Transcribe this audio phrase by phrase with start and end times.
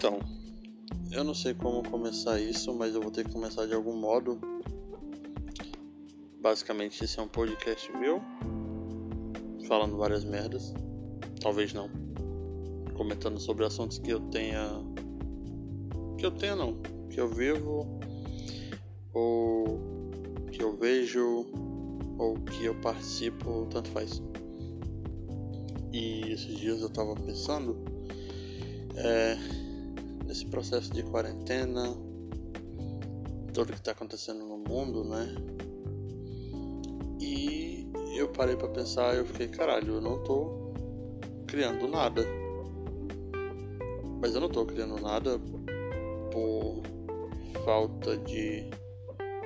[0.00, 0.18] Então,
[1.12, 4.40] eu não sei como começar isso, mas eu vou ter que começar de algum modo.
[6.40, 8.18] Basicamente, esse é um podcast meu,
[9.68, 10.72] falando várias merdas.
[11.42, 11.90] Talvez não.
[12.94, 14.70] Comentando sobre assuntos que eu tenha.
[16.16, 16.78] Que eu tenha, não.
[17.10, 18.00] Que eu vivo,
[19.12, 19.78] ou
[20.50, 21.44] que eu vejo,
[22.16, 24.22] ou que eu participo, tanto faz.
[25.92, 27.76] E esses dias eu tava pensando.
[28.96, 29.59] É,
[30.30, 31.92] nesse processo de quarentena,
[33.52, 35.34] tudo que está acontecendo no mundo, né?
[37.20, 40.72] E eu parei para pensar, eu fiquei, caralho, eu não tô
[41.48, 42.24] criando nada.
[44.22, 45.36] Mas eu não tô criando nada
[46.30, 46.80] por
[47.64, 48.70] falta de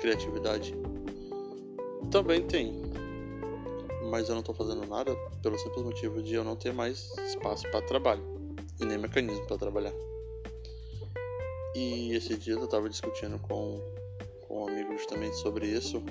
[0.00, 0.76] criatividade.
[2.08, 2.80] Também tem.
[4.08, 7.68] Mas eu não tô fazendo nada pelo simples motivo de eu não ter mais espaço
[7.68, 8.22] para trabalho
[8.80, 10.17] e nem mecanismo para trabalhar.
[11.80, 13.80] E esse dia eu estava discutindo com,
[14.48, 16.02] com um amigo justamente sobre isso,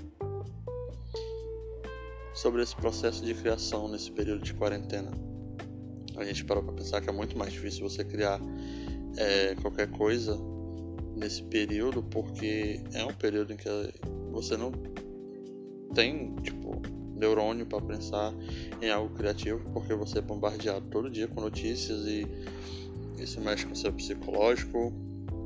[2.33, 5.11] sobre esse processo de criação nesse período de quarentena.
[6.15, 8.39] A gente parou para pensar que é muito mais difícil você criar
[9.17, 10.39] é, qualquer coisa
[11.17, 13.67] nesse período, porque é um período em que
[14.31, 14.71] você não
[15.93, 16.81] tem tipo
[17.13, 18.33] neurônio para pensar
[18.81, 22.25] em algo criativo, porque você é bombardeado todo dia com notícias e
[23.21, 24.93] isso mexe com o seu psicológico,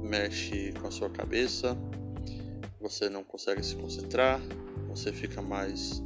[0.01, 1.77] mexe com a sua cabeça,
[2.79, 4.41] você não consegue se concentrar,
[4.89, 6.01] você fica mais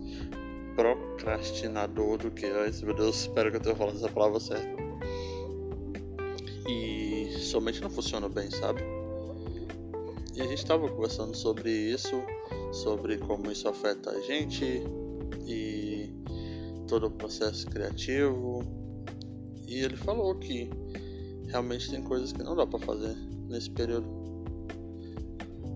[0.75, 2.81] procrastinador do que antes.
[2.81, 4.75] Meu Deus, espero que eu tenha falado essa palavra certa.
[6.67, 8.81] E somente não funciona bem, sabe?
[10.35, 12.21] E a gente estava conversando sobre isso,
[12.73, 14.83] sobre como isso afeta a gente
[15.47, 16.11] e
[16.87, 18.63] todo o processo criativo.
[19.65, 20.69] E ele falou que
[21.55, 23.15] realmente tem coisas que não dá para fazer
[23.47, 24.05] nesse período.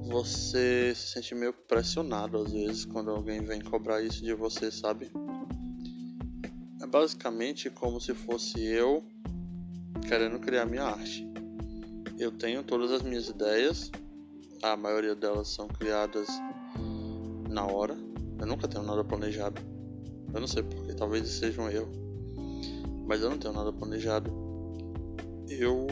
[0.10, 5.10] Você se sente meio pressionado às vezes quando alguém vem cobrar isso de você, sabe?
[6.82, 9.02] É basicamente como se fosse eu
[10.06, 11.26] querendo criar minha arte.
[12.18, 13.90] Eu tenho todas as minhas ideias,
[14.62, 16.28] a maioria delas são criadas
[17.50, 17.98] na hora.
[18.38, 19.62] Eu nunca tenho nada planejado.
[20.34, 21.90] Eu não sei porque, talvez seja um erro.
[23.08, 24.49] Mas eu não tenho nada planejado.
[25.50, 25.88] Eu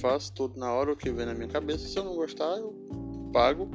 [0.00, 1.88] faço tudo na hora o que vem na minha cabeça.
[1.88, 2.74] Se eu não gostar, eu
[3.32, 3.70] pago.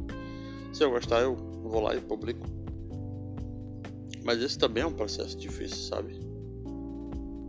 [0.71, 2.45] Se eu gostar, eu vou lá e publico.
[4.23, 6.19] Mas esse também é um processo difícil, sabe?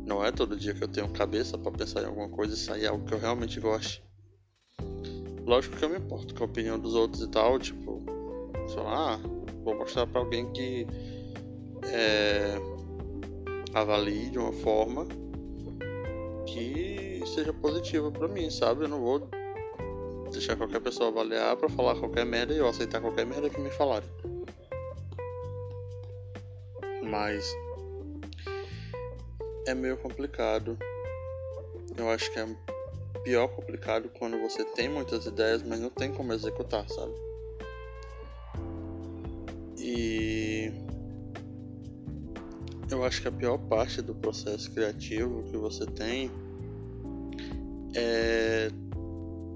[0.06, 2.86] Não é todo dia que eu tenho cabeça para pensar em alguma coisa e sair
[2.86, 4.02] algo que eu realmente goste.
[5.44, 8.02] Lógico que eu me importo com a opinião dos outros e tal, tipo,
[8.68, 9.18] sei lá,
[9.64, 10.86] vou mostrar para alguém que
[11.84, 12.54] é,
[13.74, 15.06] avalie de uma forma
[16.46, 16.87] que
[17.28, 18.84] seja positiva para mim, sabe?
[18.84, 19.28] Eu não vou
[20.30, 23.70] deixar qualquer pessoa avaliar para falar qualquer merda e eu aceitar qualquer merda que me
[23.70, 24.08] falarem.
[27.02, 27.54] Mas
[29.66, 30.78] é meio complicado.
[31.96, 32.46] Eu acho que é
[33.24, 37.12] pior complicado quando você tem muitas ideias, mas não tem como executar, sabe?
[39.78, 40.72] E
[42.90, 46.30] eu acho que a pior parte do processo criativo que você tem
[47.94, 48.70] é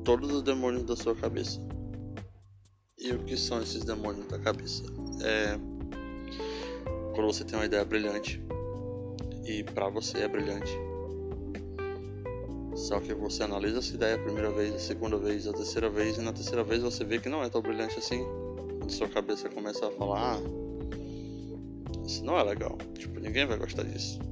[0.05, 1.61] todos os demônios da sua cabeça.
[2.99, 4.83] E o que são esses demônios da cabeça?
[5.23, 5.59] É
[7.15, 8.43] quando você tem uma ideia brilhante
[9.45, 10.73] e para você é brilhante.
[12.75, 16.17] Só que você analisa essa ideia a primeira vez, a segunda vez, a terceira vez
[16.17, 18.25] e na terceira vez você vê que não é tão brilhante assim.
[18.79, 20.41] Quando sua cabeça começa a falar, ah,
[22.07, 22.79] isso não é legal.
[22.95, 24.32] Tipo, ninguém vai gostar disso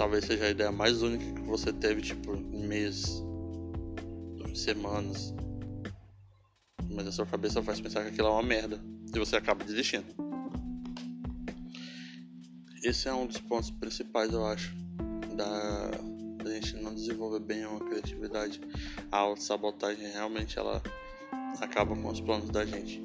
[0.00, 3.22] talvez seja a ideia mais única que você teve, tipo, em meses,
[4.54, 5.34] semanas.
[6.90, 8.80] Mas a sua cabeça faz pensar que aquilo é uma merda
[9.14, 10.06] e você acaba desistindo.
[12.82, 14.74] Esse é um dos pontos principais, eu acho,
[15.36, 15.90] da,
[16.44, 18.58] da gente não desenvolver bem uma criatividade.
[19.12, 20.82] A autossabotagem realmente ela
[21.60, 23.02] acaba com os planos da gente.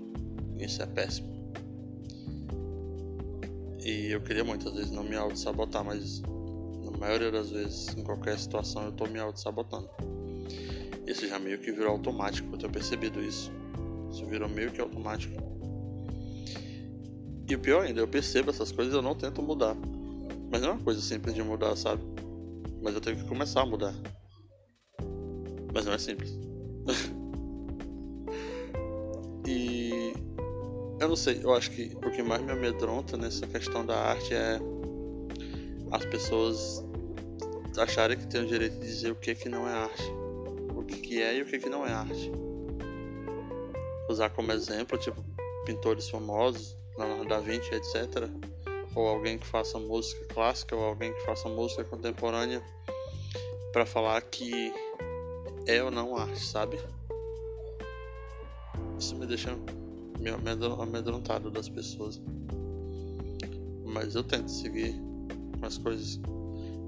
[0.58, 1.28] Isso é péssimo.
[3.84, 6.24] E eu queria muitas vezes não me auto-sabotar, mas
[6.92, 9.90] maioria das vezes, em qualquer situação, eu tô me auto-sabotando.
[11.08, 13.52] Isso já meio que virou automático, eu tenho percebido isso.
[14.12, 15.36] Isso virou meio que automático.
[17.48, 19.76] E o pior ainda, eu percebo essas coisas e eu não tento mudar.
[20.52, 22.02] Mas não é uma coisa simples de mudar, sabe?
[22.82, 23.94] Mas eu tenho que começar a mudar.
[25.74, 26.32] Mas não é simples.
[29.46, 30.14] e
[31.00, 34.34] eu não sei, eu acho que o que mais me amedronta nessa questão da arte
[34.34, 34.60] é
[35.92, 36.84] as pessoas
[37.78, 40.12] acharem que tem o direito de dizer o que que não é arte,
[40.76, 42.32] o que que é e o que que não é arte.
[44.10, 45.24] Usar como exemplo, tipo,
[45.66, 48.30] pintores famosos, Leonardo da Vinci, etc.
[48.94, 52.64] Ou alguém que faça música clássica, ou alguém que faça música contemporânea,
[53.74, 54.74] para falar que
[55.68, 56.80] é ou não arte, sabe?
[58.98, 59.58] Isso me deixa
[60.20, 60.36] meio
[60.82, 62.22] amedrontado das pessoas.
[63.84, 64.96] Mas eu tento seguir
[65.62, 66.20] as coisas.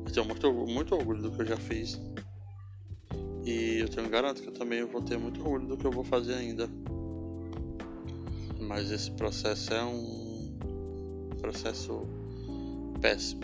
[0.06, 2.00] Eu tenho muito, muito orgulho do que eu já fiz.
[3.46, 6.04] E eu tenho garanto que eu também vou ter muito orgulho do que eu vou
[6.04, 6.70] fazer ainda.
[8.60, 10.58] Mas esse processo é um
[11.40, 12.02] processo
[13.02, 13.42] péssimo.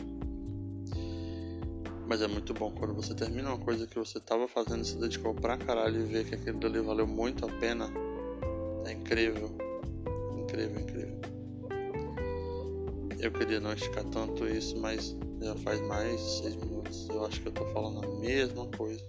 [2.07, 4.97] Mas é muito bom quando você termina uma coisa que você estava fazendo e se
[4.97, 7.89] dedicou pra caralho e ver que aquilo dali valeu muito a pena.
[8.85, 9.49] É incrível.
[10.37, 11.32] Incrível, incrível.
[13.23, 17.07] Eu queria não esticar tanto isso, mas já faz mais de seis minutos.
[17.07, 19.01] Eu acho que eu tô falando a mesma coisa.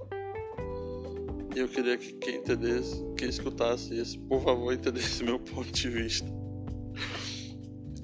[1.53, 5.91] E eu queria que quem entendesse, quem escutasse isso, por favor, entendesse meu ponto de
[5.91, 6.29] vista.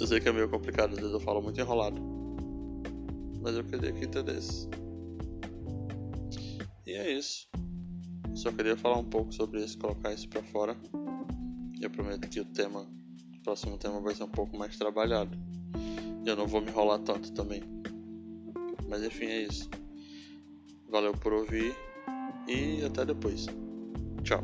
[0.01, 2.03] Eu sei que é meio complicado, às vezes eu falo muito enrolado.
[3.41, 4.69] Mas eu queria que entendesse.
[6.89, 7.49] E é isso.
[8.35, 10.77] Só queria falar um pouco sobre isso, colocar isso pra fora.
[11.81, 15.50] Eu prometo que o tema, o próximo tema vai ser um pouco mais trabalhado.
[16.31, 17.61] Eu não vou me enrolar tanto também.
[18.89, 19.69] Mas enfim, é isso.
[20.89, 21.75] Valeu por ouvir
[22.47, 23.47] e até depois.
[24.23, 24.41] Tchau.